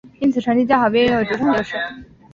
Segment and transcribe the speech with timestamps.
[0.19, 1.75] 因此成绩较好便拥有主场优势。